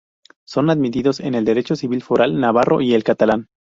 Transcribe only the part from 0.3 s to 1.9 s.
Son admitidos en el Derecho